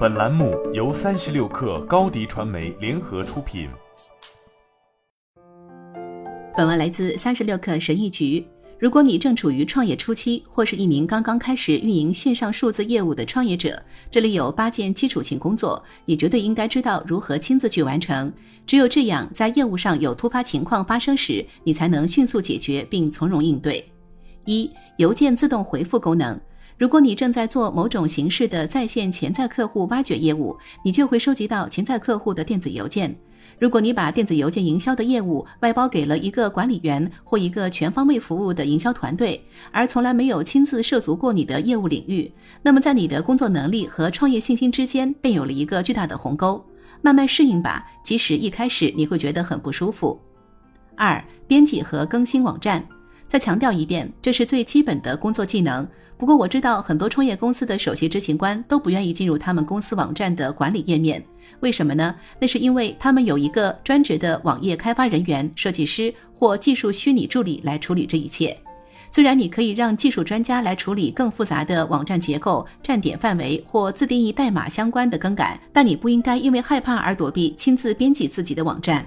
[0.00, 3.68] 本栏目由三十六氪高低传媒联合出品。
[6.56, 8.42] 本文来自三十六氪神译局。
[8.78, 13.78] 如果你正处于创业初期，或是一名刚刚开始运营线上数字业务的创业者，
[14.10, 18.32] 这里有八件基础性工作，你绝对应该知道如何亲自去完成。
[18.66, 23.84] 只有这样，在业务上有突发情况发生时，你才能迅速解决并从容应对。
[24.46, 26.40] 一、邮件自动回复功能。
[26.78, 33.14] 如果你正在做某种形式的在线潜在客户挖掘业务，你就会收集到潜在客户的电子邮件。
[33.58, 46.64] 如果你把电子邮件营销的业务外包给了一个管理员或一个全方位服务的营销团队，而从来没有亲自涉足过你的业务领域，那么在你的工作能力和创业信心之间便有了一个巨大的鸿沟。
[47.02, 50.18] 慢慢适应吧，即使一开始你会觉得很不舒服。
[50.96, 52.86] 二、编辑和更新网站。
[53.30, 55.86] 再强调一遍，这是最基本的工作技能。
[56.18, 61.24] 不过我知道很多创业公司的首席执行官都不愿意进入他们公司网站的管理页面，
[61.60, 62.12] 为什么呢？
[62.40, 68.58] 那是因为他们有一个专职的网页开发人员、设计师或技术虚拟助理来处理这一切。
[69.12, 79.06] 虽然你可以让技术专家来处理更复杂的网站结构、站点范围或自定义代码相关的更改，但你不应该因为害怕而躲避亲自编辑自己的网站。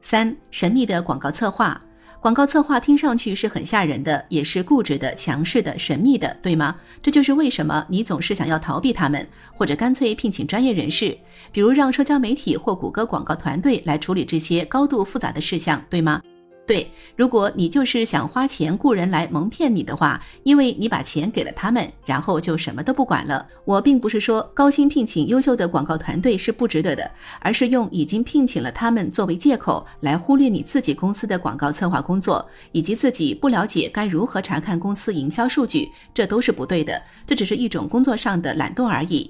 [0.00, 1.80] 三、神秘的广告策划。
[2.22, 6.76] 广告策划听上去是很吓人的，也是固执的、强势的、神秘的，对吗？
[7.02, 11.18] 这就是为什么你总是想要逃避他们，或者干脆聘请专业人士，
[11.50, 16.22] 比如让社交媒体或谷歌广告团队来处理这些高度复杂的事项，对吗？
[16.64, 23.44] 对，如果你就是想花钱雇人来蒙骗你的话，因为你把钱给了他们，然后就什么都不管了。
[23.64, 27.10] 我并不是说高薪聘请优秀的广告团队是不值得的，
[27.40, 37.02] 而是用已经聘请了他们作为借口来忽略你自己公司的广告策划工作，以及自己不了解该如何查看公司营销数据，这都是不对的。
[37.26, 39.28] 这只是一种工作上的懒惰而已。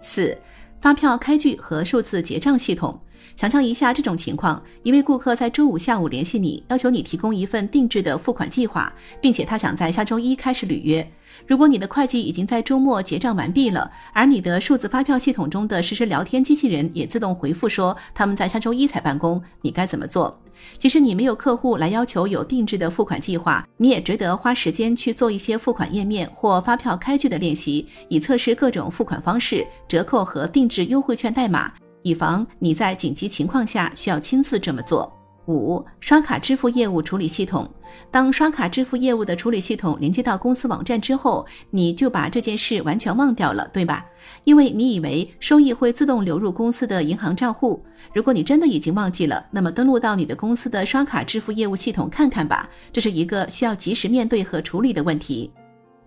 [0.00, 0.36] 四，
[0.80, 3.00] 发票开具和数字结账系统。
[3.34, 11.06] 想象一下这种情况：一位顾客在周五下午联系你，要求你提供一份定制的付款计划，并且他想在下周一开始履约。
[11.46, 20.40] 如果你的会计已经在周末结账完毕了，而你的数字发票系统中的实时聊天机器人也自动回复说他们在下周一才办公，你该怎么做？
[20.78, 31.70] 即使你没有客户来要求有定制的付款计划，你也值得花时间去做一些付款页面或发票开具的练习，以测试各种付款方式、折扣和定制优惠券代码。
[32.06, 35.12] 以防你在紧急情况下需要亲自这么做。
[35.48, 37.68] 五、刷卡支付业务处理系统。
[38.12, 44.06] 当刷卡支付业务的处理系统连接到公司网站之后，你就把这件事完全忘掉了，对吧？
[44.44, 47.84] 因为你以为收益会自动流入公司的银行账户。
[48.14, 55.50] 如果你真的已经忘记了，那么登录到你的公司的刷卡支付业务系统看看吧，这是一个需要及时面对和处理的问题。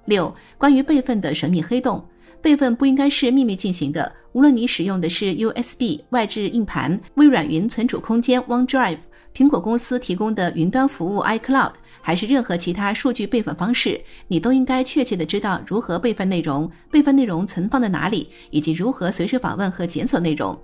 [0.05, 2.01] 六、关于备份的神秘黑洞。
[2.41, 4.11] 备份不应该是秘密进行的。
[4.33, 8.99] 无论你使用的是 USB 外置硬盘、微软云存储空间 OneDrive、
[9.35, 20.57] 苹果公司提供的云端服务 iCloud，还是任何其他数据备份方式，你都应该确切的知道如何备份内容、备份内容存放在哪里，以及如何随时访问和检索内容。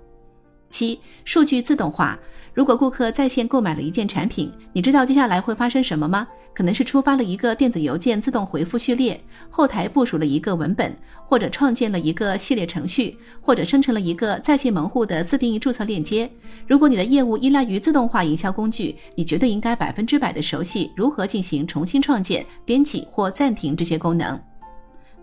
[0.76, 2.18] 七、数据自动化。
[2.52, 6.26] 如果顾客在线购买了一件产品，你知道接下来会发生什么吗？
[6.54, 9.18] 可能是触发了一个电子邮件自动回复序列，
[9.50, 16.30] 后台部署了一个文本，或者创建了一个系列程序，或者生成了一个在线门户的自定义注册链接。
[16.66, 24.40] 如果你的业务依赖于自动化营销工具，你绝对应该百分之百的熟悉如何进行重新创建、编辑或暂停这些功能。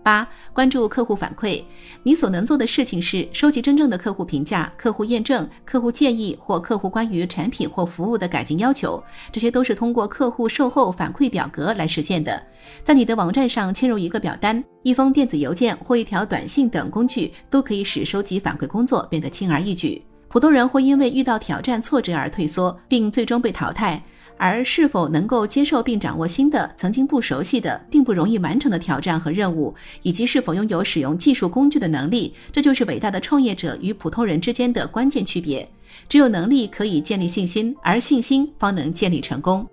[0.04, 1.60] 八、关注客户反馈。
[2.04, 9.02] 你所能做的事情是收集真正的客户评价、客户验证、客户建议或客户关于产品或服务的改进要求。
[9.32, 12.40] 这些都是通过客户售后反馈表格来实现的。
[12.84, 20.04] 在你的网站上嵌入一个表单、一封电子邮件或一条短信等工具，都可以使收集反馈工作变得轻而易举。
[20.28, 24.02] 普通人会因为遇到挑战、挫折而退缩，并最终被淘汰。
[24.36, 35.68] 而是否能够接受并掌握新的、曾经不熟悉的、并不容易完成的挑战和任务，以及是否拥有使用技术工具的能力，这就是伟大的创业者与普通人之间的关键区别。
[36.08, 39.66] 只有能力可以建立信心，而信心方能建立成功。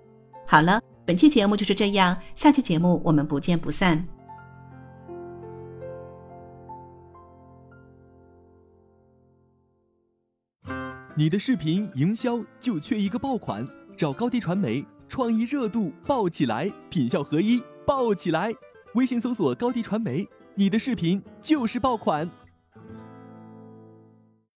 [0.46, 4.04] 好了，本期节目就是这样，下期节目我们不见不散。
[11.14, 13.81] 你的视频营销就缺一个爆款。
[13.96, 18.52] 找高低传媒，创意热度爆起来，品效合一爆起来。
[18.94, 22.28] 微信搜索高低传媒，你的视频就是爆款。